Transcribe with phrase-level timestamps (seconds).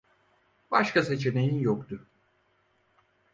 [0.71, 2.07] Başka seçeneğin yoktu.